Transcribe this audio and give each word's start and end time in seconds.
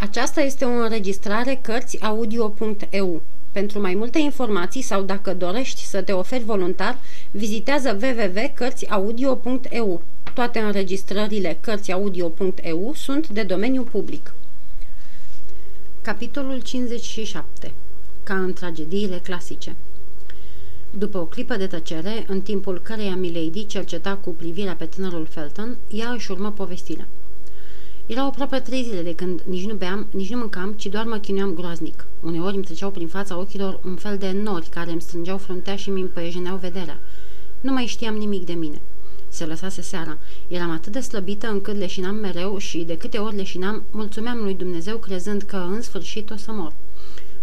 Aceasta 0.00 0.40
este 0.40 0.64
o 0.64 0.68
înregistrare 0.68 1.58
Cărțiaudio.eu. 1.62 3.22
Pentru 3.52 3.80
mai 3.80 3.94
multe 3.94 4.18
informații 4.18 4.82
sau 4.82 5.02
dacă 5.02 5.34
dorești 5.34 5.84
să 5.84 6.02
te 6.02 6.12
oferi 6.12 6.44
voluntar, 6.44 6.98
vizitează 7.30 7.98
www.cărțiaudio.eu. 8.02 10.02
Toate 10.34 10.58
înregistrările 10.58 11.58
Cărțiaudio.eu 11.60 12.92
sunt 12.94 13.28
de 13.28 13.42
domeniu 13.42 13.82
public. 13.82 14.34
Capitolul 16.02 16.60
57. 16.60 17.72
Ca 18.22 18.34
în 18.34 18.52
tragediile 18.52 19.20
clasice 19.22 19.76
După 20.90 21.18
o 21.18 21.24
clipă 21.24 21.56
de 21.56 21.66
tăcere, 21.66 22.24
în 22.28 22.40
timpul 22.40 22.80
căreia 22.80 23.16
Milady 23.16 23.66
cerceta 23.66 24.16
cu 24.16 24.30
privirea 24.30 24.74
pe 24.74 24.84
tânărul 24.84 25.26
Felton, 25.30 25.76
ea 25.88 26.10
își 26.10 26.30
urmă 26.30 26.50
povestirea. 26.50 27.06
Erau 28.08 28.26
aproape 28.26 28.58
trei 28.58 28.82
zile 28.82 29.02
de 29.02 29.14
când 29.14 29.42
nici 29.46 29.66
nu 29.66 29.74
beam, 29.74 30.06
nici 30.10 30.30
nu 30.30 30.36
mâncam, 30.36 30.72
ci 30.72 30.86
doar 30.86 31.04
mă 31.04 31.16
chinuiam 31.16 31.54
groaznic. 31.54 32.04
Uneori 32.22 32.54
îmi 32.54 32.64
treceau 32.64 32.90
prin 32.90 33.08
fața 33.08 33.38
ochilor 33.38 33.80
un 33.84 33.96
fel 33.96 34.18
de 34.18 34.30
nori 34.30 34.66
care 34.66 34.90
îmi 34.90 35.00
strângeau 35.00 35.38
fruntea 35.38 35.76
și 35.76 35.90
mi 35.90 36.00
împăiejeneau 36.00 36.56
vederea. 36.56 37.00
Nu 37.60 37.72
mai 37.72 37.86
știam 37.86 38.14
nimic 38.14 38.44
de 38.44 38.52
mine. 38.52 38.80
Se 39.28 39.44
lăsase 39.44 39.82
seara. 39.82 40.18
Eram 40.48 40.70
atât 40.70 40.92
de 40.92 41.00
slăbită 41.00 41.48
încât 41.48 41.76
leșinam 41.76 42.14
mereu 42.14 42.58
și 42.58 42.78
de 42.78 42.96
câte 42.96 43.18
ori 43.18 43.36
leșinam, 43.36 43.82
mulțumeam 43.90 44.38
lui 44.38 44.54
Dumnezeu 44.54 44.96
crezând 44.96 45.42
că 45.42 45.56
în 45.56 45.82
sfârșit 45.82 46.30
o 46.30 46.36
să 46.36 46.52
mor. 46.52 46.72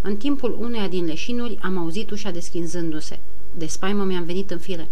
În 0.02 0.16
timpul 0.16 0.58
uneia 0.60 0.88
din 0.88 1.06
leșinuri 1.06 1.58
am 1.62 1.78
auzit 1.78 2.12
ușa 2.12 2.32
deschinzându-se. 2.32 3.20
De 3.58 3.66
spaimă 3.66 4.04
mi-am 4.04 4.24
venit 4.24 4.52
în 4.52 4.60
fire. 4.60 4.88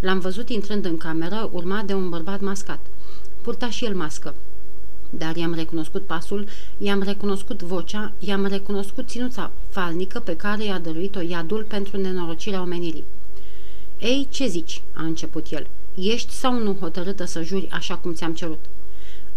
L-am 0.00 0.18
văzut 0.18 0.48
intrând 0.48 0.84
în 0.84 0.96
cameră, 0.96 1.50
urmat 1.52 1.84
de 1.84 1.94
un 1.94 2.08
bărbat 2.08 2.40
mascat. 2.40 2.86
Purta 3.42 3.70
și 3.70 3.84
el 3.84 3.94
mască. 3.94 4.34
Dar 5.18 5.36
i-am 5.36 5.54
recunoscut 5.54 6.02
pasul, 6.06 6.46
i-am 6.78 7.02
recunoscut 7.02 7.62
vocea, 7.62 8.12
i-am 8.18 8.46
recunoscut 8.46 9.08
ținuța 9.08 9.50
falnică 9.68 10.20
pe 10.20 10.36
care 10.36 10.64
i-a 10.64 10.78
dăruit-o 10.78 11.20
iadul 11.20 11.64
pentru 11.68 11.96
nenorocirea 11.96 12.60
omenirii. 12.60 13.04
Ei, 13.98 14.26
ce 14.30 14.46
zici?" 14.46 14.82
a 14.92 15.02
început 15.02 15.46
el. 15.50 15.66
Ești 15.94 16.32
sau 16.32 16.62
nu 16.62 16.76
hotărâtă 16.80 17.24
să 17.24 17.42
juri 17.42 17.68
așa 17.70 17.94
cum 17.94 18.12
ți-am 18.12 18.34
cerut?" 18.34 18.64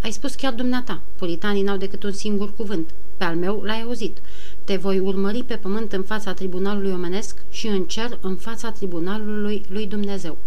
Ai 0.06 0.12
spus 0.12 0.36
chiar 0.36 0.54
dumneata. 0.54 1.02
Puritanii 1.16 1.62
n-au 1.62 1.78
decât 1.78 2.04
un 2.04 2.12
singur 2.12 2.56
cuvânt. 2.56 2.94
Pe 3.18 3.24
al 3.24 3.36
meu 3.36 3.62
l-ai 3.64 3.82
auzit. 3.82 4.18
Te 4.64 4.76
voi 4.76 5.00
urmări 5.00 5.44
pe 5.44 5.56
pământ 5.56 5.94
în 5.94 6.04
fața 6.04 6.34
tribunalului 6.34 6.92
omenesc 6.92 7.38
și 7.50 7.68
în 7.68 7.84
cer 7.84 8.18
în 8.22 8.36
fața 8.36 8.72
tribunalului 8.72 9.64
lui 9.68 9.88
Dumnezeu. 9.88 10.38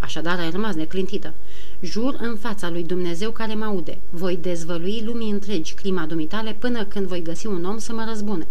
Așadar 0.00 0.38
ai 0.38 0.50
rămas 0.50 0.74
neclintită. 0.74 1.34
Jur 1.80 2.16
în 2.20 2.36
fața 2.36 2.70
lui 2.70 2.82
Dumnezeu 2.82 3.30
care 3.30 3.54
mă 3.54 3.64
aude. 3.64 3.98
Voi 4.10 4.36
dezvălui 4.36 5.02
lumii 5.04 5.30
întregi 5.30 5.74
clima 5.74 6.06
dumitale 6.06 6.56
până 6.58 6.84
când 6.84 7.06
voi 7.06 7.22
găsi 7.22 7.46
un 7.46 7.64
om 7.64 7.78
să 7.78 7.92
mă 7.92 8.04
răzbune. 8.08 8.46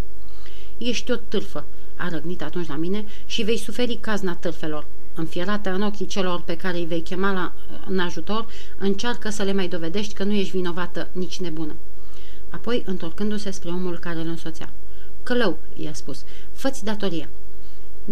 Ești 0.78 1.12
o 1.12 1.16
târfă, 1.16 1.66
a 1.96 2.10
răgnit 2.10 2.42
atunci 2.42 2.68
la 2.68 2.76
mine, 2.76 3.06
și 3.26 3.44
vei 3.44 3.58
suferi 3.58 3.98
cazna 4.02 4.36
târfelor. 4.36 4.86
Înfierată 5.16 5.74
în 5.74 5.82
ochii 5.82 6.06
celor 6.06 6.42
pe 6.42 6.56
care 6.56 6.78
îi 6.78 6.86
vei 6.86 7.02
chema 7.02 7.32
la, 7.32 7.54
în 7.88 8.00
ajutor, 8.00 8.48
încearcă 8.78 9.30
să 9.30 9.44
le 9.44 9.54
mai 9.54 9.68
dovedești 9.68 10.14
că 10.14 10.24
nu 10.24 10.34
ești 10.34 10.58
vinovată, 10.58 11.08
nici 11.12 11.40
nebună. 11.40 11.76
Apoi, 12.50 12.84
întorcându-se 12.86 13.52
spre 13.52 13.70
omul 13.70 13.98
care 13.98 14.20
îl 14.20 14.28
însoțea. 14.28 14.70
Călău, 15.24 15.58
i-a 15.76 15.94
spus, 15.94 16.24
fă-ți 16.52 16.84
datoria. 16.84 17.30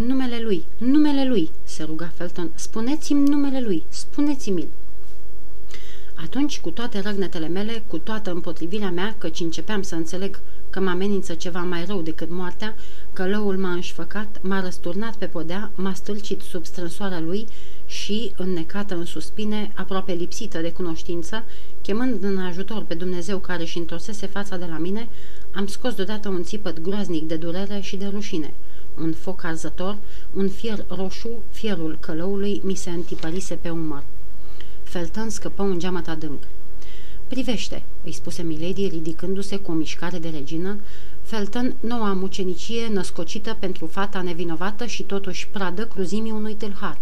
Numele 0.05 0.39
lui, 0.41 0.63
numele 0.77 1.27
lui, 1.27 1.49
se 1.63 1.83
ruga 1.83 2.11
Felton, 2.15 2.49
spuneți-mi 2.55 3.29
numele 3.29 3.61
lui, 3.61 3.83
spuneți-mi-l. 3.89 4.67
Atunci, 6.15 6.59
cu 6.59 6.69
toate 6.69 6.99
răgnetele 6.99 7.47
mele, 7.47 7.83
cu 7.87 7.97
toată 7.97 8.31
împotrivirea 8.31 8.89
mea, 8.89 9.15
căci 9.17 9.39
începeam 9.39 9.81
să 9.81 9.95
înțeleg 9.95 10.39
că 10.69 10.79
mă 10.79 10.89
amenință 10.89 11.33
ceva 11.33 11.59
mai 11.59 11.85
rău 11.85 12.01
decât 12.01 12.29
moartea, 12.29 12.75
că 13.13 13.27
lăul 13.27 13.57
m-a 13.57 13.71
înșfăcat, 13.71 14.39
m-a 14.41 14.61
răsturnat 14.61 15.15
pe 15.15 15.25
podea, 15.25 15.71
m-a 15.75 15.93
stâlcit 15.93 16.41
sub 16.41 16.65
strânsoarea 16.65 17.19
lui 17.19 17.47
și, 17.85 18.31
înnecată 18.35 18.95
în 18.95 19.05
suspine, 19.05 19.71
aproape 19.75 20.11
lipsită 20.11 20.59
de 20.59 20.71
cunoștință, 20.71 21.43
chemând 21.81 22.23
în 22.23 22.37
ajutor 22.37 22.83
pe 22.83 22.93
Dumnezeu 22.93 23.37
care 23.37 23.61
își 23.61 23.77
întorsese 23.77 24.25
fața 24.25 24.57
de 24.57 24.65
la 24.65 24.77
mine, 24.77 25.07
am 25.53 25.67
scos 25.67 25.93
deodată 25.93 26.29
un 26.29 26.43
țipăt 26.43 26.79
groaznic 26.81 27.27
de 27.27 27.35
durere 27.35 27.79
și 27.79 27.95
de 27.95 28.05
rușine. 28.05 28.53
Un 29.01 29.13
foc 29.13 29.43
arzător, 29.43 29.97
un 30.33 30.49
fier 30.49 30.85
roșu, 30.87 31.29
fierul 31.51 31.97
călăului 31.99 32.61
mi 32.63 32.75
se 32.75 32.89
întipărise 32.89 33.55
pe 33.55 33.69
umăr. 33.69 34.03
Felton 34.83 35.29
scăpă 35.29 35.63
un 35.63 35.79
geamăt 35.79 36.07
adânc. 36.07 36.43
Privește, 37.27 37.83
îi 38.03 38.11
spuse 38.11 38.41
Milady, 38.41 38.87
ridicându-se 38.87 39.57
cu 39.57 39.71
o 39.71 39.73
mișcare 39.73 40.17
de 40.17 40.29
regină, 40.29 40.79
Felton, 41.21 41.75
noua 41.79 42.13
mucenicie 42.13 42.87
născocită 42.87 43.55
pentru 43.59 43.85
fata 43.85 44.21
nevinovată 44.21 44.85
și 44.85 45.03
totuși 45.03 45.47
pradă 45.47 45.85
cruzimii 45.85 46.31
unui 46.31 46.53
tâlhar. 46.53 46.97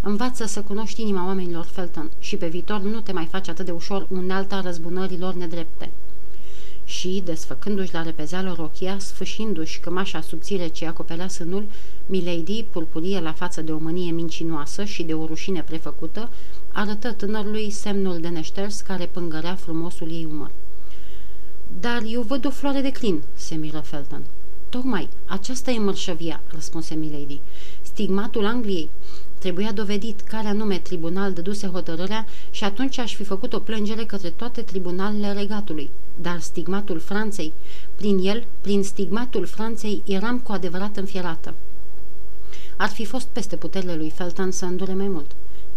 Învață 0.00 0.46
să 0.46 0.60
cunoști 0.60 1.00
inima 1.00 1.26
oamenilor, 1.26 1.64
Felton, 1.64 2.10
și 2.18 2.36
pe 2.36 2.48
viitor 2.48 2.80
nu 2.80 3.00
te 3.00 3.12
mai 3.12 3.28
faci 3.30 3.48
atât 3.48 3.64
de 3.64 3.70
ușor 3.70 4.06
unealta 4.10 4.60
răzbunărilor 4.60 5.34
nedrepte 5.34 5.90
și, 6.90 7.22
desfăcându-și 7.24 7.94
la 7.94 8.02
repezeală 8.02 8.54
rochia, 8.56 8.98
sfâșindu-și 8.98 9.80
cămașa 9.80 10.20
subțire 10.20 10.68
ce 10.68 10.86
acoperea 10.86 11.28
sânul, 11.28 11.64
Milady, 12.06 12.64
purpurie 12.70 13.20
la 13.20 13.32
față 13.32 13.62
de 13.62 13.72
o 13.72 13.78
mânie 13.78 14.10
mincinoasă 14.10 14.84
și 14.84 15.02
de 15.02 15.14
o 15.14 15.26
rușine 15.26 15.62
prefăcută, 15.62 16.30
arătă 16.72 17.12
tânărului 17.12 17.70
semnul 17.70 18.20
de 18.20 18.28
neșters 18.28 18.80
care 18.80 19.06
pângărea 19.06 19.54
frumosul 19.54 20.10
ei 20.10 20.28
umăr. 20.30 20.50
Dar 21.80 22.02
eu 22.06 22.22
văd 22.22 22.46
o 22.46 22.50
floare 22.50 22.80
de 22.80 22.90
clin," 22.90 23.22
se 23.34 23.54
miră 23.54 23.78
Felton. 23.78 24.22
Tocmai, 24.70 25.08
aceasta 25.26 25.70
e 25.70 25.78
mărșăvia," 25.78 26.40
răspunse 26.46 26.94
Milady. 26.94 27.40
Stigmatul 27.82 28.46
Angliei. 28.46 28.88
Trebuia 29.38 29.72
dovedit 29.72 30.20
care 30.20 30.48
anume 30.48 30.78
tribunal 30.78 31.32
dăduse 31.32 31.66
hotărârea 31.66 32.26
și 32.50 32.64
atunci 32.64 32.98
aș 32.98 33.14
fi 33.14 33.24
făcut 33.24 33.52
o 33.52 33.58
plângere 33.58 34.04
către 34.04 34.30
toate 34.30 34.62
tribunalele 34.62 35.32
regatului. 35.32 35.90
Dar 36.20 36.40
stigmatul 36.40 36.98
Franței, 36.98 37.52
prin 37.94 38.18
el, 38.18 38.44
prin 38.60 38.82
stigmatul 38.82 39.46
Franței, 39.46 40.02
eram 40.06 40.38
cu 40.38 40.52
adevărat 40.52 40.96
înfierată. 40.96 41.54
Ar 42.76 42.88
fi 42.88 43.04
fost 43.04 43.26
peste 43.26 43.56
puterile 43.56 43.94
lui 43.94 44.10
Felton 44.10 44.50
să 44.50 44.64
îndure 44.64 44.94
mai 44.94 45.08
mult. 45.08 45.30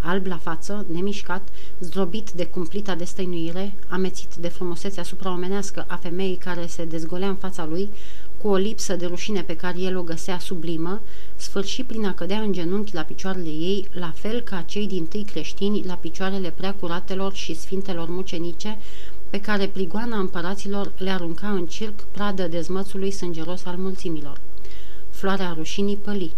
Alb 0.05 0.25
la 0.25 0.37
față, 0.37 0.85
nemișcat, 0.91 1.47
zdrobit 1.79 2.31
de 2.31 2.45
cumplita 2.45 2.95
destăinuire, 2.95 3.73
amețit 3.87 4.35
de 4.35 4.47
frumusețea 4.47 5.03
supraomenească 5.03 5.85
a 5.87 5.95
femeii 5.95 6.35
care 6.35 6.65
se 6.67 6.85
dezgolea 6.85 7.27
în 7.27 7.35
fața 7.35 7.65
lui, 7.65 7.89
cu 8.43 8.49
o 8.49 8.55
lipsă 8.55 8.95
de 8.95 9.05
rușine 9.05 9.41
pe 9.41 9.55
care 9.55 9.79
el 9.79 9.97
o 9.97 10.01
găsea 10.01 10.39
sublimă, 10.39 11.01
sfârși 11.35 11.83
prin 11.83 12.05
a 12.05 12.13
cădea 12.13 12.39
în 12.39 12.53
genunchi 12.53 12.93
la 12.93 13.01
picioarele 13.01 13.49
ei, 13.49 13.87
la 13.91 14.11
fel 14.15 14.41
ca 14.41 14.61
cei 14.61 14.87
din 14.87 15.05
tâi 15.05 15.23
creștini 15.23 15.83
la 15.85 15.93
picioarele 15.93 16.49
prea 16.49 16.73
curatelor 16.73 17.33
și 17.33 17.55
sfintelor 17.55 18.09
mucenice, 18.09 18.77
pe 19.29 19.41
care 19.41 19.67
prigoana 19.67 20.17
împăraților 20.17 20.91
le 20.97 21.09
arunca 21.09 21.49
în 21.49 21.65
circ 21.65 21.99
pradă 22.11 22.47
dezmățului 22.47 23.11
sângeros 23.11 23.65
al 23.65 23.75
mulțimilor. 23.75 24.39
Floarea 25.09 25.53
rușinii 25.57 25.95
păli. 25.95 26.31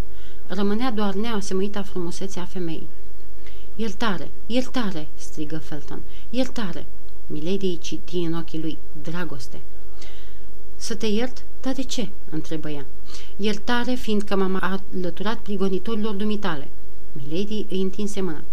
Rămânea 0.48 0.92
doar 0.92 1.14
neasemăita 1.14 1.82
frumusețea 1.82 2.44
femeii. 2.44 2.88
Iertare, 3.76 4.32
iertare!" 4.46 5.08
strigă 5.16 5.58
Felton. 5.58 6.02
Iertare!" 6.30 6.86
Milady 7.28 7.66
îi 7.66 7.80
citi 7.82 8.18
în 8.18 8.34
ochii 8.34 8.62
lui. 8.62 8.78
Dragoste. 9.02 9.62
Să 10.76 10.96
te 10.96 11.06
iert? 11.06 11.44
Dar 11.62 11.74
de 11.74 11.84
ce?" 11.84 12.10
întrebă 12.30 12.70
ea. 12.70 12.86
Iertare, 13.38 13.94
fiindcă 13.94 14.36
m-am 14.36 14.84
alăturat 14.94 15.40
prigonitorilor 15.40 16.14
dumitale. 16.14 16.68
Milady 17.12 17.66
îi 17.70 17.82
întinse 17.82 18.22
mâna. 18.22 18.44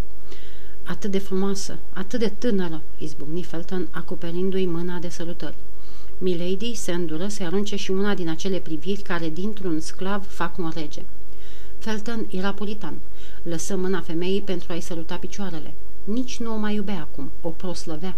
Atât 0.84 1.10
de 1.10 1.18
frumoasă, 1.18 1.78
atât 1.92 2.18
de 2.18 2.32
tânără, 2.38 2.82
izbucni 2.98 3.42
Felton, 3.42 3.88
acoperindu-i 3.90 4.66
mâna 4.66 4.98
de 4.98 5.08
sărutări. 5.08 5.54
Milady 6.18 6.74
se 6.74 6.92
îndură 6.92 7.28
să 7.28 7.42
arunce 7.42 7.76
și 7.76 7.90
una 7.90 8.14
din 8.14 8.28
acele 8.28 8.58
priviri 8.58 9.02
care 9.02 9.28
dintr-un 9.28 9.80
sclav 9.80 10.26
fac 10.26 10.58
un 10.58 10.70
rege. 10.74 11.02
Felton 11.78 12.26
era 12.30 12.52
puritan. 12.52 12.94
Lăsă 13.42 13.76
mâna 13.76 14.00
femeii 14.00 14.40
pentru 14.40 14.72
a-i 14.72 14.80
săruta 14.80 15.16
picioarele. 15.16 15.74
Nici 16.04 16.38
nu 16.38 16.54
o 16.54 16.56
mai 16.56 16.74
iubea 16.74 17.00
acum, 17.00 17.30
o 17.40 17.48
proslăvea. 17.48 18.16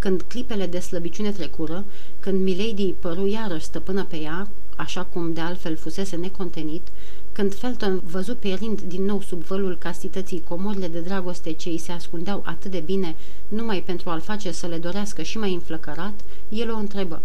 Când 0.00 0.22
clipele 0.22 0.66
de 0.66 0.78
slăbiciune 0.78 1.30
trecură, 1.30 1.84
când 2.20 2.42
Milady 2.42 2.94
păru 2.98 3.26
iarăși 3.26 3.64
stăpână 3.64 4.04
pe 4.04 4.16
ea, 4.16 4.48
așa 4.76 5.02
cum 5.04 5.32
de 5.32 5.40
altfel 5.40 5.76
fusese 5.76 6.16
necontenit, 6.16 6.88
când 7.32 7.54
Felton 7.54 8.02
văzut 8.10 8.38
perind 8.38 8.80
din 8.80 9.04
nou 9.04 9.20
sub 9.20 9.42
vălul 9.44 9.76
castității 9.76 10.42
comorile 10.48 10.88
de 10.88 11.00
dragoste 11.00 11.52
ce 11.52 11.68
îi 11.68 11.78
se 11.78 11.92
ascundeau 11.92 12.42
atât 12.44 12.70
de 12.70 12.80
bine 12.80 13.16
numai 13.48 13.82
pentru 13.86 14.10
a-l 14.10 14.20
face 14.20 14.52
să 14.52 14.66
le 14.66 14.78
dorească 14.78 15.22
și 15.22 15.38
mai 15.38 15.52
înflăcărat, 15.54 16.20
el 16.48 16.70
o 16.70 16.76
întrebă. 16.76 17.22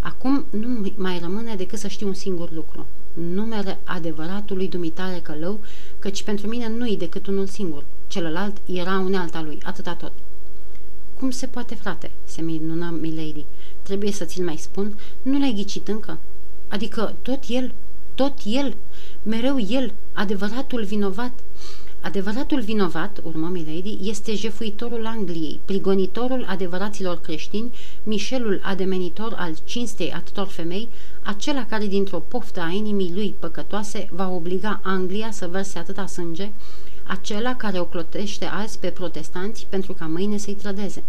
Acum 0.00 0.44
nu 0.50 0.92
mai 0.94 1.18
rămâne 1.18 1.54
decât 1.54 1.78
să 1.78 1.88
știu 1.88 2.06
un 2.06 2.14
singur 2.14 2.52
lucru. 2.52 2.86
Numele 3.12 3.78
adevăratului 3.84 4.68
dumitare 4.68 5.20
călău, 5.22 5.60
căci 5.98 6.22
pentru 6.22 6.48
mine 6.48 6.68
nu-i 6.68 6.96
decât 6.96 7.26
unul 7.26 7.46
singur. 7.46 7.84
Celălalt 8.06 8.56
era 8.66 8.98
unealta 8.98 9.42
lui, 9.42 9.58
atâta 9.62 9.94
tot. 9.94 10.12
Cum 11.22 11.30
se 11.30 11.46
poate, 11.46 11.74
frate?" 11.74 12.10
se 12.24 12.42
minună 12.42 12.98
Milady. 13.00 13.44
trebuie 13.82 14.12
să 14.12 14.24
ți-l 14.24 14.44
mai 14.44 14.56
spun, 14.56 14.98
nu 15.22 15.38
l-ai 15.38 15.52
ghicit 15.52 15.88
încă? 15.88 16.18
Adică 16.68 17.14
tot 17.22 17.40
el, 17.48 17.72
tot 18.14 18.32
el, 18.44 18.76
mereu 19.22 19.60
el, 19.60 19.92
adevăratul 20.12 20.84
vinovat. 20.84 21.32
Adevăratul 22.00 22.60
vinovat, 22.60 23.20
urmă 23.22 23.48
Milady, 23.48 23.98
este 24.00 24.34
jefuitorul 24.34 25.06
Angliei, 25.06 25.60
prigonitorul 25.64 26.44
adevăraților 26.48 27.20
creștini, 27.20 27.72
mișelul 28.02 28.60
ademenitor 28.62 29.34
al 29.36 29.54
cinstei 29.64 30.12
atâtor 30.12 30.46
femei, 30.46 30.88
acela 31.22 31.66
care 31.66 31.86
dintr-o 31.86 32.18
poftă 32.28 32.60
a 32.60 32.70
inimii 32.70 33.12
lui 33.14 33.34
păcătoase 33.38 34.08
va 34.10 34.28
obliga 34.28 34.80
Anglia 34.82 35.30
să 35.30 35.46
verse 35.46 35.78
atâta 35.78 36.06
sânge, 36.06 36.50
acela 37.06 37.56
care 37.56 37.78
o 37.80 37.84
clotește 37.84 38.44
azi 38.44 38.78
pe 38.78 38.88
protestanți 38.88 39.66
pentru 39.68 39.92
ca 39.92 40.06
mâine 40.06 40.36
să-i 40.36 40.54
trădeze. 40.54 41.02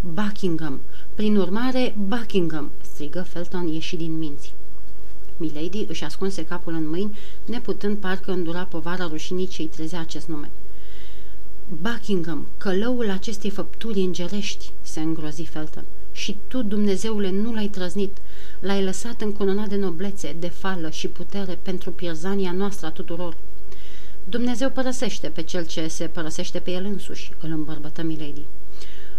Buckingham, 0.00 0.80
prin 1.14 1.36
urmare 1.36 1.94
Buckingham, 2.08 2.70
strigă 2.80 3.22
Felton 3.22 3.66
ieși 3.66 3.96
din 3.96 4.18
minți. 4.18 4.54
Milady 5.36 5.84
își 5.88 6.04
ascunse 6.04 6.44
capul 6.44 6.72
în 6.72 6.88
mâini, 6.88 7.18
neputând 7.44 7.96
parcă 7.96 8.32
îndura 8.32 8.62
povara 8.62 9.06
rușinii 9.06 9.46
ce-i 9.46 9.66
trezea 9.66 10.00
acest 10.00 10.28
nume. 10.28 10.50
Buckingham, 11.82 12.46
călăul 12.56 13.10
acestei 13.10 13.50
făpturi 13.50 14.00
îngerești, 14.00 14.70
se 14.82 15.00
îngrozi 15.00 15.42
Felton. 15.42 15.84
Și 16.12 16.36
tu, 16.48 16.62
Dumnezeule, 16.62 17.30
nu 17.30 17.52
l-ai 17.52 17.68
trăznit, 17.68 18.16
l-ai 18.60 18.84
lăsat 18.84 19.20
încununat 19.20 19.68
de 19.68 19.76
noblețe, 19.76 20.36
de 20.38 20.48
fală 20.48 20.90
și 20.90 21.08
putere 21.08 21.58
pentru 21.62 21.90
pierzania 21.90 22.52
noastră 22.52 22.86
a 22.86 22.90
tuturor. 22.90 23.36
Dumnezeu 24.24 24.70
părăsește 24.70 25.28
pe 25.28 25.42
cel 25.42 25.66
ce 25.66 25.88
se 25.88 26.06
părăsește 26.06 26.58
pe 26.58 26.70
el 26.70 26.84
însuși, 26.84 27.32
îl 27.40 27.50
îmbărbătă 27.50 28.02
Milady. 28.02 28.44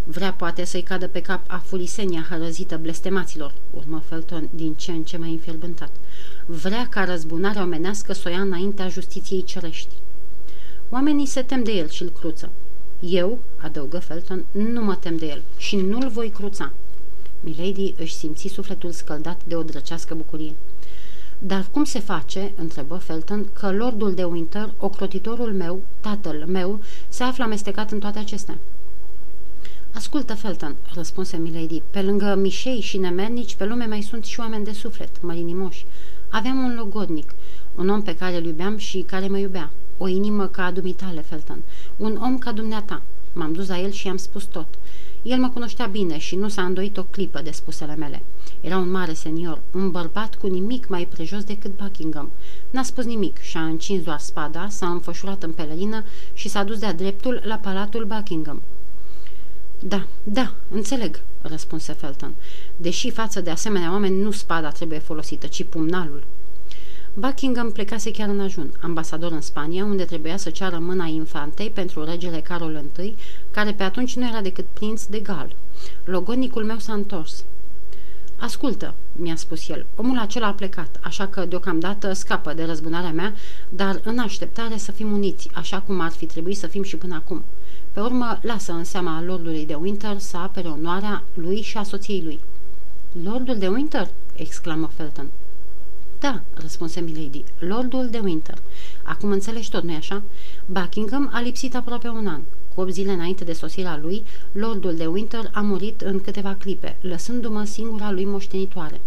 Vrea 0.04 0.34
poate 0.34 0.66
să-i 0.66 0.82
cadă 0.82 1.08
pe 1.08 1.22
cap 1.22 1.42
afulisenia 1.48 2.26
hărăzită 2.30 2.78
blestemaților, 2.78 3.54
urmă 3.74 4.04
Felton 4.08 4.50
din 4.54 4.74
ce 4.74 4.92
în 4.92 5.04
ce 5.04 5.18
mai 5.18 5.32
înfierbântat. 5.32 5.90
Vrea 6.46 6.88
ca 6.88 7.04
răzbunarea 7.04 7.62
omenească 7.62 8.14
să 8.14 8.24
o 8.26 8.32
ia 8.32 8.42
înaintea 8.42 8.88
justiției 8.88 9.44
cerești. 9.44 9.94
Oamenii 10.90 11.26
se 11.26 11.42
tem 11.42 11.64
de 11.64 11.72
el 11.72 11.90
și 11.90 12.02
îl 12.02 12.10
cruță. 12.10 12.52
Eu, 13.00 13.40
adăugă 13.58 14.00
Felton, 14.00 14.46
nu 14.52 14.82
mă 14.84 14.96
tem 14.96 15.18
de 15.18 15.26
el 15.26 15.42
și 15.58 15.76
nu-l 15.76 16.10
voi 16.10 16.30
cruța. 16.30 16.72
Milady 17.40 17.94
își 17.98 18.16
simți 18.16 18.48
sufletul 18.48 18.92
scăldat 18.92 19.42
de 19.48 19.56
o 19.56 19.64
drăcească 19.64 20.16
bucurie. 20.16 20.54
Dar 21.48 21.66
cum 21.72 21.84
se 21.84 22.00
face, 22.00 22.52
întrebă 22.56 22.96
Felton, 22.96 23.46
că 23.54 23.72
lordul 23.72 24.14
de 24.14 24.24
Winter, 24.24 24.74
ocrotitorul 24.78 25.54
meu, 25.54 25.82
tatăl 26.00 26.46
meu, 26.48 26.80
se 27.08 27.24
află 27.24 27.44
amestecat 27.44 27.92
în 27.92 28.00
toate 28.00 28.20
acestea? 28.20 28.58
Ascultă, 29.94 30.34
Felton, 30.36 30.76
răspunse 30.94 31.38
Milady, 31.38 31.82
pe 31.92 32.02
lângă 32.02 32.36
mișei 32.36 32.80
și 32.80 32.98
nemernici, 32.98 33.56
pe 33.56 33.66
lume 33.66 33.86
mai 33.86 34.02
sunt 34.02 34.26
și 34.26 34.40
oameni 34.40 34.66
de 34.66 34.72
suflet, 34.72 35.22
mărinimoși. 35.22 35.86
Aveam 36.30 36.58
un 36.64 36.76
logodnic, 36.76 37.34
un 37.76 37.90
om 37.90 38.02
pe 38.02 38.16
care 38.16 38.36
îl 38.36 38.46
iubeam 38.46 38.78
și 38.78 39.02
care 39.02 39.28
mă 39.28 39.38
iubea. 39.38 39.72
O 39.98 40.08
inimă 40.08 40.48
ca 40.48 40.66
a 40.66 40.72
dumitale, 40.72 41.22
Felton. 41.22 41.64
Un 41.98 42.20
om 42.22 42.38
ca 42.38 42.52
dumneata. 42.52 43.02
M-am 43.34 43.54
dus 43.54 43.68
la 43.68 43.80
el 43.80 43.92
și 43.92 44.08
i-am 44.08 44.18
spus 44.18 44.44
tot. 44.44 44.68
El 45.26 45.40
mă 45.40 45.50
cunoștea 45.50 45.86
bine 45.86 46.18
și 46.18 46.36
nu 46.36 46.48
s-a 46.48 46.62
îndoit 46.62 46.98
o 46.98 47.04
clipă 47.04 47.42
de 47.42 47.52
spusele 47.52 47.96
mele. 47.96 48.22
Era 48.62 48.78
un 48.78 48.92
mare 48.92 49.14
senior, 49.14 49.62
un 49.72 49.92
bărbat 49.92 50.36
cu 50.36 50.48
nimic 50.48 50.88
mai 50.88 51.08
prejos 51.14 51.44
decât 51.44 51.78
Buckingham. 51.78 52.32
N-a 52.70 52.84
spus 52.84 53.06
nimic 53.06 53.38
și 53.40 53.58
a 53.58 53.64
încins 53.64 54.04
doar 54.04 54.20
spada, 54.20 54.68
s-a 54.70 54.88
înfășurat 54.90 55.44
în 55.44 55.52
pelerină 55.52 56.04
și 56.34 56.50
s-a 56.50 56.64
dus 56.64 56.80
de-a 56.80 56.94
dreptul 56.94 57.42
la 57.44 57.56
palatul 57.56 58.06
Buckingham. 58.06 58.62
Da, 59.80 60.06
da, 60.24 60.54
înțeleg, 60.70 61.22
răspunse 61.42 61.94
Felton. 61.94 62.34
Deși 62.78 63.12
față 63.12 63.42
de 63.42 63.50
asemenea 63.50 63.92
oameni 63.92 64.22
nu 64.22 64.32
spada 64.32 64.70
trebuie 64.70 65.00
folosită, 65.00 65.48
ci 65.48 65.64
pumnalul. 65.64 66.24
Buckingham 67.18 67.72
plecase 67.72 68.12
chiar 68.12 68.30
în 68.30 68.40
ajun, 68.40 68.72
ambasador 68.82 69.32
în 69.32 69.42
Spania, 69.42 69.86
unde 69.86 70.04
trebuia 70.04 70.38
să 70.38 70.50
ceară 70.50 70.80
mâna 70.80 71.06
infantei 71.06 71.70
pentru 71.70 72.04
regele 72.04 72.40
Carol 72.40 72.84
I, 73.00 73.16
care 73.52 73.72
pe 73.74 73.84
atunci 73.84 74.16
nu 74.16 74.28
era 74.28 74.42
decât 74.42 74.66
prinț 74.74 75.06
de 75.06 75.20
Gal. 75.20 75.56
Logonicul 76.04 76.64
meu 76.64 76.78
s-a 76.78 76.94
întors. 76.94 77.44
Ascultă, 78.38 78.94
mi-a 79.12 79.36
spus 79.36 79.70
el, 79.70 79.86
omul 79.96 80.18
acela 80.18 80.48
a 80.48 80.54
plecat, 80.54 81.00
așa 81.04 81.28
că 81.28 81.46
deocamdată 81.46 82.14
scapă 82.14 82.54
de 82.54 82.64
răzbunarea 82.64 83.12
mea, 83.12 83.34
dar 83.70 84.02
în 84.04 84.20
așteptare 84.20 84.78
să 84.78 84.92
fim 84.92 85.12
uniți, 85.12 85.50
așa 85.54 85.80
cum 85.80 86.00
ar 86.00 86.12
fi 86.12 86.26
trebuit 86.26 86.58
să 86.58 86.68
fim 86.68 86.84
și 86.84 86.98
până 86.98 87.16
acum. 87.16 87.44
Pe 87.92 88.00
urmă, 88.00 88.40
lasă 88.42 88.72
în 88.72 88.84
seama 88.84 89.24
lordului 89.26 89.66
de 89.66 89.74
Winter 89.74 90.18
să 90.18 90.38
apere 90.38 90.68
onoarea 90.68 91.24
lui 91.34 91.62
și 91.62 91.78
a 91.78 91.84
soției 91.84 92.24
lui. 92.24 92.40
Lordul 93.24 93.58
de 93.58 93.68
Winter?" 93.68 94.08
exclamă 94.36 94.90
Felton. 94.96 95.30
Da," 96.20 96.42
răspunse 96.54 97.00
Milady, 97.00 97.44
Lordul 97.60 98.10
de 98.10 98.18
Winter. 98.18 98.58
Acum 99.04 99.32
înțelegi 99.32 99.70
tot, 99.70 99.84
nu-i 99.84 99.96
așa? 99.96 100.22
Buckingham 100.66 101.30
a 101.34 101.42
lipsit 101.42 101.76
aproape 101.76 102.08
un 102.08 102.28
an. 102.28 102.42
Cu 102.76 102.82
8 102.82 102.94
zile 102.94 103.12
înainte 103.12 103.44
de 103.44 103.54
sosirea 103.54 104.00
lui, 104.02 104.24
Lordul 104.52 104.96
de 104.96 105.06
Winter 105.06 105.50
a 105.54 105.62
murit 105.62 106.02
în 106.02 106.22
câteva 106.22 106.56
clipe, 106.60 106.98
lăsându-mă 107.02 107.64
singura 107.64 108.12
lui 108.12 108.26
moștenitoare. 108.26 109.02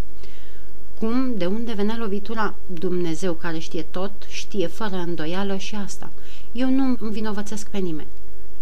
Cum, 0.99 1.37
de 1.37 1.47
unde 1.47 1.73
venea 1.73 1.97
lovitura? 1.99 2.55
Dumnezeu 2.67 3.33
care 3.33 3.59
știe 3.59 3.83
tot, 3.83 4.13
știe 4.29 4.67
fără 4.67 4.97
îndoială 4.97 5.57
și 5.57 5.75
asta. 5.75 6.11
Eu 6.53 6.71
nu 6.71 6.97
învinovățesc 7.01 7.69
pe 7.69 7.79
nimeni. 7.79 8.09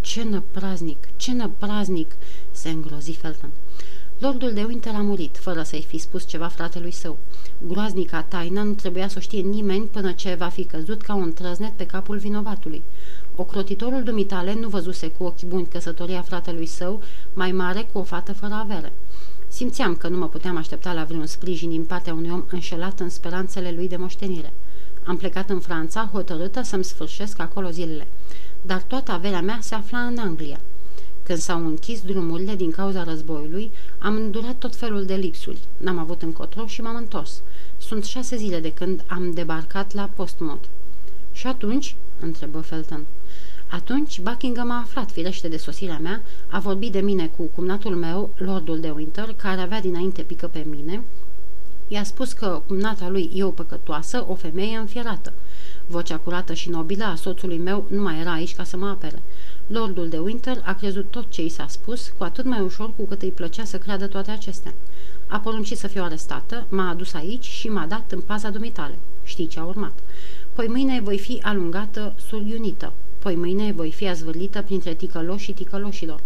Ce 0.01 0.23
năpraznic, 0.23 1.09
ce 1.17 1.33
năpraznic, 1.33 2.17
se 2.51 2.69
îngrozi 2.69 3.13
Felton. 3.13 3.51
Lordul 4.19 4.53
de 4.53 4.65
Winter 4.65 4.95
a 4.95 5.01
murit, 5.03 5.37
fără 5.37 5.63
să-i 5.63 5.85
fi 5.89 5.99
spus 5.99 6.27
ceva 6.27 6.47
fratelui 6.47 6.91
său. 6.91 7.19
Groaznica 7.67 8.23
taină 8.23 8.63
nu 8.63 8.73
trebuia 8.73 9.09
să 9.09 9.15
o 9.19 9.21
știe 9.21 9.41
nimeni 9.41 9.87
până 9.87 10.13
ce 10.13 10.35
va 10.35 10.49
fi 10.49 10.65
căzut 10.65 11.03
ca 11.03 11.15
un 11.15 11.33
trăznet 11.33 11.73
pe 11.73 11.87
capul 11.87 12.17
vinovatului. 12.17 12.83
Ocrotitorul 13.35 14.03
dumitale 14.03 14.55
nu 14.55 14.69
văzuse 14.69 15.09
cu 15.09 15.25
ochi 15.25 15.43
buni 15.43 15.67
căsătoria 15.67 16.23
fratelui 16.23 16.67
său, 16.67 17.03
mai 17.33 17.53
mare 17.53 17.89
cu 17.93 17.99
o 17.99 18.03
fată 18.03 18.33
fără 18.33 18.55
avere. 18.55 18.93
Simțeam 19.49 19.95
că 19.95 20.09
nu 20.09 20.17
mă 20.17 20.29
puteam 20.29 20.57
aștepta 20.57 20.93
la 20.93 21.05
vreun 21.05 21.27
sprijin 21.27 21.71
din 21.71 21.85
partea 21.85 22.15
unui 22.15 22.31
om 22.31 22.45
înșelat 22.51 23.01
în 23.01 23.09
speranțele 23.09 23.73
lui 23.73 23.89
de 23.89 23.97
moștenire. 23.97 24.53
Am 25.05 25.17
plecat 25.17 25.51
în 25.51 25.61
Franța, 25.61 26.09
hotărâtă 26.13 26.63
să-mi 26.63 26.85
sfârșesc 26.85 27.41
acolo 27.41 27.71
zilele. 27.71 28.07
Dar 28.63 28.83
toată 28.83 29.13
averea 29.13 29.43
mea 29.43 29.59
se 29.61 29.75
afla 29.75 29.99
în 29.99 30.19
Anglia. 30.19 30.61
Când 31.27 31.39
s-au 31.39 31.67
închis 31.67 32.01
drumurile 32.01 32.55
din 32.55 32.71
cauza 32.71 33.05
războiului, 33.05 33.71
am 33.99 34.15
îndurat 34.15 34.55
tot 34.55 34.77
felul 34.77 35.05
de 35.05 35.15
lipsuri. 35.15 35.59
N-am 35.77 35.99
avut 35.99 36.23
încotro 36.23 36.67
și 36.67 36.81
m-am 36.81 36.97
întors. 36.97 37.43
Sunt 37.79 38.05
șase 38.05 38.37
zile 38.37 38.61
de 38.61 38.73
când 38.73 39.05
am 39.07 39.33
debarcat 39.33 39.95
la 39.95 40.11
Postmod. 40.15 40.59
Și 41.33 41.47
atunci? 41.47 41.97
întrebă 42.21 42.61
Felton. 42.61 43.05
Atunci 43.71 44.21
Buckingham 44.21 44.71
a 44.71 44.81
aflat 44.81 45.11
firește 45.11 45.49
de 45.49 45.57
sosirea 45.57 45.99
mea, 45.99 46.23
a 46.49 46.59
vorbit 46.59 46.93
de 46.93 47.01
mine 47.01 47.27
cu 47.37 47.43
cumnatul 47.43 47.95
meu, 47.95 48.31
Lordul 48.37 48.81
de 48.81 48.91
Winter, 48.91 49.35
care 49.37 49.61
avea 49.61 49.81
dinainte 49.81 50.23
pică 50.23 50.47
pe 50.47 50.67
mine. 50.71 51.03
I-a 51.89 52.05
spus 52.05 52.33
că 52.33 52.63
cumnata 52.67 53.09
lui 53.09 53.31
e 53.35 53.45
o 53.45 53.51
păcătoasă, 53.51 54.25
o 54.29 54.35
femeie 54.35 54.77
înfierată. 54.77 55.33
Vocea 55.87 56.17
curată 56.19 56.53
și 56.53 56.71
nobilă 56.71 57.05
a 57.05 57.15
soțului 57.15 57.59
meu 57.59 57.87
nu 57.89 58.03
mai 58.03 58.21
era 58.21 58.33
aici 58.33 58.55
ca 58.55 58.65
să 58.65 58.77
mă 58.77 58.87
apere. 58.87 59.23
Lordul 59.67 60.09
de 60.09 60.19
Winter 60.19 60.63
a 60.65 60.75
crezut 60.75 61.11
tot 61.11 61.31
ce 61.31 61.45
i 61.45 61.49
s-a 61.49 61.67
spus, 61.69 62.13
cu 62.19 62.25
atât 62.25 62.45
mai 62.45 62.61
ușor 62.61 62.91
cu 62.97 63.05
cât 63.05 63.23
îi 63.23 63.31
plăcea 63.31 63.65
să 63.65 63.79
creadă 63.79 64.07
toate 64.07 64.31
acestea. 64.31 64.75
A 65.27 65.39
poruncit 65.39 65.79
să 65.79 65.87
fiu 65.87 66.03
arestată, 66.03 66.67
m-a 66.69 66.89
adus 66.89 67.15
aici 67.15 67.45
și 67.45 67.69
m-a 67.69 67.87
dat 67.87 68.13
în 68.13 68.21
paza 68.21 68.51
dumitale. 68.51 68.99
Știi 69.25 69.47
ce 69.47 69.61
a 69.61 69.65
urmat? 69.65 69.99
Poi 70.53 70.67
mâine 70.67 71.01
voi 71.01 71.19
fi 71.19 71.39
alungată 71.43 72.15
suriunită. 72.29 72.93
Poi 73.19 73.35
mâine 73.35 73.73
voi 73.73 73.93
fi 73.93 74.09
azvârlită 74.09 74.63
printre 74.63 74.95
ticăloși 74.95 75.45
și 75.45 75.53
ticăloșilor. 75.53 76.21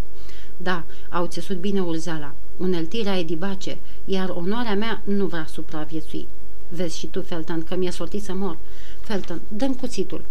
Da, 0.57 0.85
au 1.09 1.26
țesut 1.26 1.57
bine 1.57 1.81
urzeala. 1.81 2.35
Uneltirea 2.61 3.19
e 3.19 3.25
dibace, 3.25 3.79
iar 4.05 4.29
onoarea 4.29 4.75
mea 4.75 5.02
nu 5.05 5.26
vrea 5.26 5.47
supraviețui. 5.49 6.26
Vezi 6.69 6.99
și 6.99 7.07
tu, 7.07 7.23
Felton, 7.23 7.62
că 7.62 7.76
mi-e 7.76 7.90
sortit 7.90 8.23
să 8.23 8.33
mor. 8.33 8.57
Felton, 9.00 9.40
dăm 9.49 9.75
cuțitul. 9.75 10.25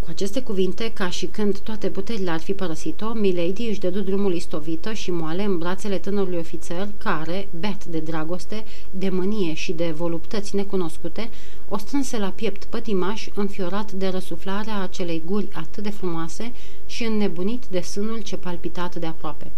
Cu 0.00 0.06
aceste 0.08 0.42
cuvinte, 0.42 0.90
ca 0.94 1.10
și 1.10 1.26
când 1.26 1.58
toate 1.58 1.88
puterile 1.88 2.30
ar 2.30 2.40
fi 2.40 2.52
părăsit-o, 2.52 3.12
Milady 3.12 3.68
își 3.68 3.80
dădu 3.80 4.00
drumul 4.00 4.34
istovită 4.34 4.92
și 4.92 5.10
moale 5.10 5.44
în 5.44 5.58
brațele 5.58 5.98
tânărului 5.98 6.38
ofițer, 6.38 6.88
care, 6.98 7.48
beat 7.60 7.84
de 7.84 7.98
dragoste, 7.98 8.64
de 8.90 9.08
mânie 9.08 9.54
și 9.54 9.72
de 9.72 9.90
voluptăți 9.90 10.56
necunoscute, 10.56 11.30
o 11.68 11.78
strânse 11.78 12.18
la 12.18 12.28
piept 12.28 12.64
pătimaș, 12.64 13.28
înfiorat 13.34 13.92
de 13.92 14.08
răsuflarea 14.08 14.80
acelei 14.80 15.22
guri 15.26 15.48
atât 15.52 15.82
de 15.82 15.90
frumoase 15.90 16.52
și 16.86 17.04
înnebunit 17.04 17.64
de 17.70 17.80
sânul 17.80 18.20
ce 18.20 18.36
palpita 18.36 18.82
atât 18.82 19.00
de 19.00 19.06
aproape. 19.06 19.50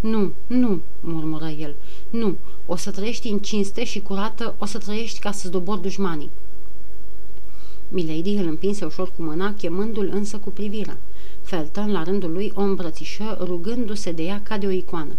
Nu, 0.00 0.32
nu, 0.46 0.80
murmură 1.00 1.48
el, 1.48 1.74
nu, 2.10 2.36
o 2.66 2.76
să 2.76 2.90
trăiești 2.90 3.28
în 3.28 3.38
cinste 3.38 3.84
și 3.84 4.00
curată, 4.00 4.54
o 4.58 4.64
să 4.64 4.78
trăiești 4.78 5.18
ca 5.18 5.32
să 5.32 5.48
zdobori 5.48 5.82
dușmanii. 5.82 6.30
Milady 7.88 8.34
îl 8.34 8.46
împinse 8.46 8.84
ușor 8.84 9.12
cu 9.16 9.22
mâna, 9.22 9.54
chemându-l 9.54 10.10
însă 10.12 10.36
cu 10.36 10.50
privirea. 10.50 10.98
Felton, 11.42 11.92
la 11.92 12.02
rândul 12.02 12.32
lui, 12.32 12.52
o 12.54 12.60
îmbrățișă, 12.60 13.38
rugându-se 13.40 14.12
de 14.12 14.22
ea 14.22 14.40
ca 14.42 14.58
de 14.58 14.66
o 14.66 14.70
icoană. 14.70 15.12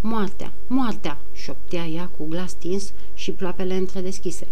Moartea, 0.00 0.52
moartea, 0.66 1.18
șoptea 1.34 1.86
ea 1.86 2.10
cu 2.16 2.26
glas 2.28 2.52
tins 2.52 2.92
și 3.14 3.30
ploapele 3.30 3.74
întredeschise. 3.74 4.46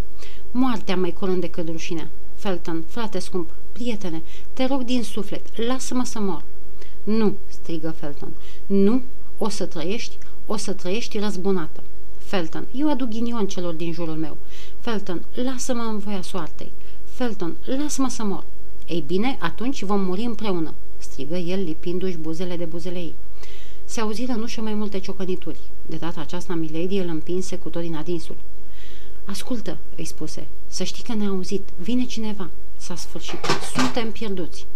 Moartea 0.50 0.96
mai 0.96 1.12
curând 1.12 1.40
decât 1.40 1.68
rușinea. 1.68 2.08
Felton, 2.35 2.85
frate 2.87 3.18
scump, 3.18 3.50
prietene, 3.73 4.23
te 4.52 4.64
rog 4.64 4.82
din 4.85 5.02
suflet, 5.02 5.66
lasă-mă 5.66 6.04
să 6.04 6.18
mor. 6.18 6.42
Nu, 7.04 7.35
strigă 7.49 7.90
Felton, 7.90 8.32
nu, 8.66 9.02
o 9.38 9.49
să 9.49 9.66
trăiești, 9.66 10.19
o 10.47 10.57
să 10.57 10.73
trăiești 10.73 11.19
răzbunată. 11.19 11.83
Felton, 12.19 12.66
eu 12.75 12.90
aduc 12.90 13.09
ghinion 13.09 13.47
celor 13.47 13.75
din 13.75 13.93
jurul 13.93 14.14
meu. 14.14 14.37
Felton, 14.81 15.23
lasă-mă 15.35 15.83
în 15.83 15.99
voia 15.99 16.23
soartei. 16.23 16.71
Felton, 17.05 17.57
lasă-mă 17.64 18.09
să 18.09 18.23
mor. 18.23 18.45
Ei 18.87 19.05
bine, 19.07 19.37
atunci 19.40 19.83
vom 19.83 20.00
muri 20.00 20.23
împreună, 20.23 20.75
strigă 20.99 21.37
el 21.37 21.62
lipindu-și 21.62 22.16
buzele 22.16 22.57
de 22.57 22.64
buzele 22.64 22.99
ei. 22.99 23.14
Se 23.85 24.00
auziră 24.00 24.33
în 24.33 24.43
ușă 24.43 24.61
mai 24.61 24.75
multe 24.75 24.99
ciocănituri. 24.99 25.59
De 25.87 25.97
data 25.97 26.21
aceasta, 26.21 26.55
Milady 26.55 26.99
îl 26.99 27.09
împinse 27.09 27.57
cu 27.57 27.69
tot 27.69 27.83
din 27.83 27.95
adinsul. 27.95 28.37
Ascultă, 29.25 29.78
îi 29.97 30.05
spuse, 30.05 30.47
să 30.66 30.85
știi 30.85 31.02
că 31.02 31.14
ne-a 31.14 31.28
auzit, 31.28 31.69
vine 31.76 32.05
cineva. 32.05 32.50
S-a 32.76 32.97
sfârșit, 32.97 33.38
suntem 33.75 34.12
pierduți. 34.12 34.66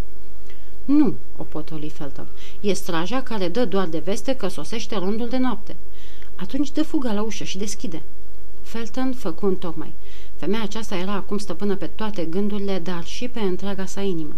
Nu, 0.99 1.14
o 1.37 1.42
potoli 1.42 1.88
Felton, 1.88 2.26
e 2.61 2.73
straja 2.73 3.23
care 3.23 3.49
dă 3.49 3.64
doar 3.64 3.87
de 3.87 3.99
veste 3.99 4.35
că 4.35 4.49
sosește 4.49 4.97
rândul 4.97 5.28
de 5.28 5.37
noapte. 5.37 5.76
Atunci 6.35 6.73
dă 6.73 6.82
fuga 6.82 7.12
la 7.12 7.23
ușă 7.23 7.44
și 7.44 7.59
deschide. 7.59 8.02
Felton 8.62 9.12
făcu 9.12 9.47
un 9.47 9.56
tocmai. 9.56 9.92
Femeia 10.37 10.62
aceasta 10.62 10.97
era 10.97 11.12
acum 11.12 11.38
stăpână 11.38 11.76
pe 11.76 11.87
toate 11.87 12.25
gândurile, 12.25 12.78
dar 12.78 13.04
și 13.04 13.28
pe 13.28 13.40
întreaga 13.40 13.87
sa 13.87 14.00
inimă. 14.00 14.35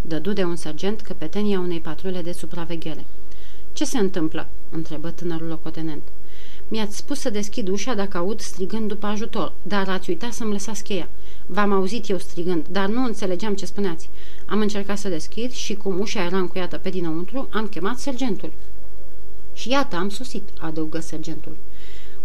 Dădu 0.00 0.32
de 0.32 0.44
un 0.44 0.56
sergent 0.56 1.00
căpetenia 1.00 1.58
unei 1.58 1.80
patrule 1.80 2.22
de 2.22 2.32
supraveghere. 2.32 3.04
Ce 3.72 3.84
se 3.84 3.98
întâmplă?" 3.98 4.46
întrebă 4.70 5.10
tânărul 5.10 5.48
locotenent. 5.48 6.02
Mi-ați 6.68 6.96
spus 6.96 7.20
să 7.20 7.30
deschid 7.30 7.68
ușa 7.68 7.94
dacă 7.94 8.16
aud 8.16 8.40
strigând 8.40 8.88
după 8.88 9.06
ajutor, 9.06 9.52
dar 9.62 9.88
ați 9.88 10.10
uitat 10.10 10.32
să-mi 10.32 10.52
lăsați 10.52 10.82
cheia. 10.82 11.08
V-am 11.52 11.72
auzit 11.72 12.08
eu 12.08 12.18
strigând, 12.18 12.66
dar 12.68 12.88
nu 12.88 13.04
înțelegeam 13.04 13.54
ce 13.54 13.66
spuneați. 13.66 14.08
Am 14.46 14.60
încercat 14.60 14.98
să 14.98 15.08
deschid 15.08 15.50
și 15.50 15.74
cum 15.74 16.00
ușa 16.00 16.24
era 16.24 16.38
încuiată 16.38 16.78
pe 16.78 16.90
dinăuntru, 16.90 17.48
am 17.52 17.66
chemat 17.66 17.98
sergentul. 17.98 18.52
Și 19.52 19.68
iată, 19.70 19.96
am 19.96 20.08
sosit, 20.08 20.42
adăugă 20.58 21.00
sergentul. 21.00 21.56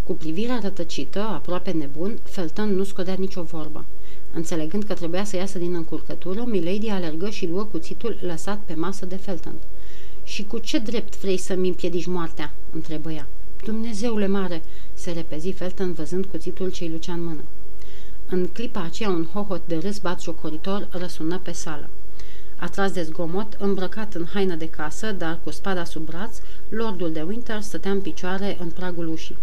Cu 0.04 0.14
privirea 0.14 0.60
rătăcită, 0.62 1.20
aproape 1.20 1.72
nebun, 1.72 2.20
Felton 2.24 2.76
nu 2.76 2.84
scodea 2.84 3.16
nicio 3.18 3.42
vorbă. 3.42 3.86
Înțelegând 4.34 4.84
că 4.84 4.94
trebuia 4.94 5.24
să 5.24 5.36
iasă 5.36 5.58
din 5.58 5.74
încurcătură, 5.74 6.44
Milady 6.46 6.90
alergă 6.90 7.30
și 7.30 7.48
luă 7.48 7.64
cuțitul 7.64 8.18
lăsat 8.22 8.60
pe 8.66 8.74
masă 8.74 9.06
de 9.06 9.16
Felton. 9.16 9.56
Și 10.24 10.44
cu 10.44 10.58
ce 10.58 10.78
drept 10.78 11.20
vrei 11.20 11.38
să-mi 11.38 11.68
împiedici 11.68 12.06
moartea?" 12.06 12.54
întrebă 12.74 13.12
ea. 13.12 13.28
Dumnezeule 13.64 14.28
mare!" 14.28 14.64
se 14.94 15.12
repezi 15.12 15.52
Felton 15.52 15.94
văzând 15.94 16.26
cuțitul 16.26 16.72
ce-i 16.72 16.90
lucea 16.90 17.14
în 17.14 17.24
mână. 17.24 17.42
În 18.30 18.48
clipa 18.48 18.82
aceea 18.82 19.10
un 19.10 19.26
hohot 19.34 19.62
de 19.68 19.78
râs 19.78 20.02
jocoritor 20.22 20.88
răsună 20.92 21.40
pe 21.44 21.52
sală. 21.52 21.90
Atras 22.56 22.92
de 22.92 23.04
zgomot, 23.04 23.58
îmbrăcat 23.60 24.14
în 24.14 24.26
haină 24.34 24.56
de 24.56 24.70
casă, 24.70 25.12
dar 25.12 25.40
cu 25.44 25.52
spada 25.52 25.84
sub 25.84 26.06
braț, 26.06 26.38
lordul 26.70 27.12
de 27.12 27.22
Winter 27.22 27.62
stătea 27.62 27.92
în 27.92 28.02
picioare 28.02 28.58
în 28.60 28.70
pragul 28.70 29.08
ușii. 29.08 29.38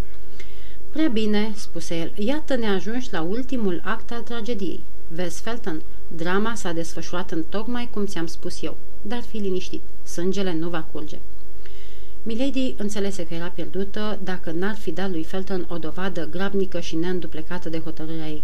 Prea 0.90 1.08
bine," 1.08 1.52
spuse 1.56 1.98
el, 1.98 2.12
iată 2.14 2.56
ne 2.56 2.68
ajungi 2.68 3.08
la 3.10 3.20
ultimul 3.20 3.80
act 3.84 4.10
al 4.10 4.22
tragediei. 4.22 4.80
Vezi, 5.08 5.42
Felton, 5.42 5.82
drama 6.16 6.54
s-a 6.54 6.72
desfășurat 6.72 7.30
în 7.30 7.44
tocmai 7.48 7.88
cum 7.92 8.06
ți-am 8.06 8.26
spus 8.26 8.62
eu, 8.62 8.76
dar 9.02 9.20
fi 9.20 9.36
liniștit, 9.36 9.82
sângele 10.04 10.52
nu 10.52 10.68
va 10.68 10.86
curge." 10.92 11.18
Milady 12.22 12.74
înțelese 12.78 13.26
că 13.26 13.34
era 13.34 13.46
pierdută 13.46 14.18
dacă 14.22 14.50
n-ar 14.50 14.74
fi 14.74 14.90
dat 14.90 15.10
lui 15.10 15.24
Felton 15.24 15.66
o 15.68 15.78
dovadă 15.78 16.28
grabnică 16.30 16.80
și 16.80 16.96
neînduplecată 16.96 17.68
de 17.68 17.78
hotărârea 17.78 18.28
ei. 18.28 18.42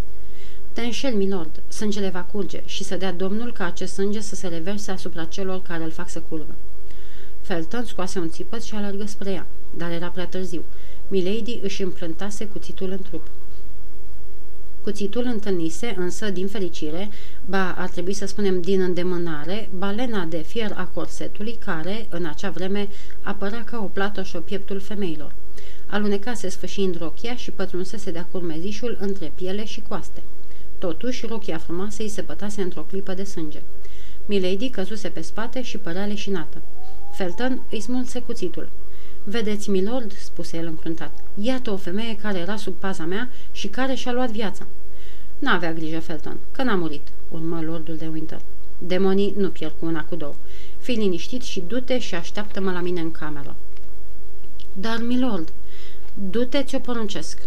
Te 0.79 0.85
înșel, 0.85 1.15
milord, 1.15 1.63
sângele 1.69 2.09
va 2.09 2.21
curge 2.21 2.63
și 2.65 2.85
să 2.85 2.97
dea 2.97 3.13
domnul 3.13 3.53
ca 3.53 3.65
acest 3.65 3.93
sânge 3.93 4.21
să 4.21 4.35
se 4.35 4.49
reverse 4.49 4.91
asupra 4.91 5.25
celor 5.25 5.63
care 5.63 5.85
îl 5.85 5.91
fac 5.91 6.09
să 6.09 6.21
curvă. 6.29 6.55
Felton 7.41 7.85
scoase 7.85 8.19
un 8.19 8.31
țipăt 8.31 8.63
și 8.63 8.75
alergă 8.75 9.07
spre 9.07 9.31
ea, 9.31 9.47
dar 9.77 9.91
era 9.91 10.09
prea 10.09 10.27
târziu. 10.27 10.65
Milady 11.09 11.59
își 11.63 11.83
împlântase 11.83 12.47
cuțitul 12.47 12.91
în 12.91 12.99
trup. 13.09 13.27
Cuțitul 14.83 15.25
întâlnise, 15.25 15.95
însă, 15.97 16.31
din 16.31 16.47
fericire, 16.47 17.11
ba 17.47 17.73
ar 17.73 17.89
trebui 17.89 18.13
să 18.13 18.27
spunem 18.27 18.61
din 18.61 18.81
îndemânare, 18.81 19.69
balena 19.77 20.25
de 20.25 20.43
fier 20.47 20.73
a 20.77 20.85
corsetului, 20.85 21.59
care, 21.65 22.07
în 22.11 22.25
acea 22.27 22.51
vreme, 22.51 22.89
apăra 23.23 23.63
ca 23.65 23.79
o 23.79 23.87
platoșă 23.87 24.39
pieptul 24.39 24.81
femeilor. 24.81 25.35
Alunecase 25.87 26.49
sfâșind 26.49 26.99
rochia 26.99 27.37
și 27.37 27.51
pătrunsese 27.51 28.11
de-a 28.11 28.27
curmezișul 28.31 28.97
între 29.01 29.33
piele 29.35 29.65
și 29.65 29.83
coaste. 29.89 30.23
Totuși, 30.79 31.27
rochia 31.27 31.59
frumoasă 31.59 32.03
îi 32.03 32.09
se 32.09 32.23
pătase 32.23 32.63
într-o 32.63 32.87
clipă 32.89 33.15
de 33.15 33.25
sânge. 33.25 33.63
Milady 34.27 34.69
căzuse 34.71 35.09
pe 35.09 35.21
spate 35.21 35.63
și 35.63 35.79
părea 35.79 36.07
leșinată. 36.07 36.63
Felton 37.13 37.63
îi 37.71 37.81
smulse 37.81 38.21
cuțitul. 38.21 38.69
Vedeți, 39.25 39.71
milord," 39.71 40.13
spuse 40.13 40.57
el 40.57 40.67
încruntat, 40.67 41.13
iată 41.43 41.71
o 41.71 41.77
femeie 41.77 42.17
care 42.17 42.39
era 42.39 42.57
sub 42.57 42.75
paza 42.75 43.05
mea 43.05 43.31
și 43.53 43.69
care 43.69 43.95
și-a 43.95 44.13
luat 44.13 44.31
viața." 44.31 44.67
N-avea 45.39 45.73
grijă, 45.73 46.01
Felton, 46.01 46.39
că 46.53 46.63
n-a 46.63 46.75
murit," 46.75 47.09
urmă 47.29 47.61
lordul 47.61 47.97
de 47.97 48.07
Winter. 48.07 48.41
Demonii 48.79 49.35
nu 49.37 49.49
pierd 49.49 49.75
cu 49.79 49.87
una 49.87 50.05
cu 50.05 50.17
două. 50.17 50.35
Fii 50.79 50.97
liniștit 50.97 51.43
și 51.43 51.63
du-te 51.67 51.99
și 51.99 52.15
așteaptă-mă 52.15 52.73
la 52.73 52.81
mine 52.81 53.01
în 53.01 53.11
cameră." 53.11 53.57
Dar, 54.73 54.99
milord, 55.03 55.53
du-te, 56.31 56.63
ți-o 56.63 56.79
poruncesc." 56.79 57.39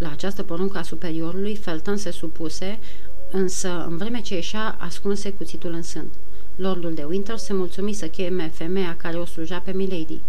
La 0.00 0.10
această 0.10 0.42
poruncă 0.42 0.78
a 0.78 0.82
superiorului, 0.82 1.56
Felton 1.56 1.96
se 1.96 2.10
supuse, 2.10 2.78
însă, 3.30 3.86
în 3.88 3.96
vreme 3.96 4.20
ce 4.20 4.34
ieșea, 4.34 4.76
ascunse 4.78 5.30
cuțitul 5.30 5.72
în 5.72 5.82
sân. 5.82 6.06
Lordul 6.56 6.94
de 6.94 7.02
Winter 7.02 7.36
se 7.36 7.52
mulțumi 7.52 7.92
să 7.92 8.06
cheme 8.06 8.50
femeia 8.54 8.96
care 8.96 9.16
o 9.16 9.24
sluja 9.24 9.58
pe 9.58 9.72
Milady. 9.72 10.20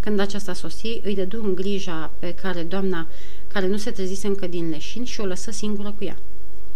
Când 0.00 0.20
aceasta 0.20 0.52
sosi, 0.52 1.00
îi 1.02 1.14
dădu 1.14 1.44
în 1.44 1.54
grija 1.54 2.10
pe 2.18 2.34
care 2.34 2.62
doamna, 2.62 3.06
care 3.52 3.66
nu 3.66 3.76
se 3.76 3.90
trezise 3.90 4.26
încă 4.26 4.46
din 4.46 4.68
leșin, 4.70 5.04
și 5.04 5.20
o 5.20 5.24
lăsă 5.24 5.50
singură 5.50 5.94
cu 5.98 6.04
ea. 6.04 6.16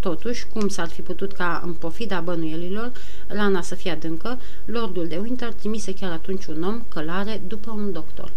Totuși, 0.01 0.47
cum 0.47 0.69
s-ar 0.69 0.89
fi 0.89 1.01
putut 1.03 1.33
ca, 1.33 1.63
în 1.65 1.73
pofida 1.73 2.21
bănuielilor, 2.21 2.93
rana 3.27 3.63
să 3.63 3.75
fie 3.75 3.91
adâncă, 3.91 4.39
lordul 4.65 5.07
de 5.07 5.17
Winter 5.17 5.53
trimise 5.53 5.95
chiar 5.95 6.13
atunci 6.13 6.47
un 6.47 6.63
om 6.63 6.83
călare 6.89 7.43
după 7.47 7.71
un 7.71 7.93
doctor. 7.93 8.33